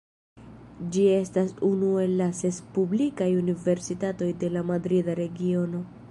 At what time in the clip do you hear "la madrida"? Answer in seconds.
4.55-5.17